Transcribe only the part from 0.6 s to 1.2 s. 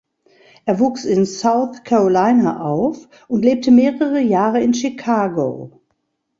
Er wuchs